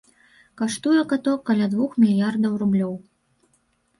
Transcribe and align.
Каштуе 0.59 1.01
каток 1.11 1.43
каля 1.49 1.67
двух 1.75 1.91
мільярдаў 2.03 2.55
рублёў. 2.61 2.93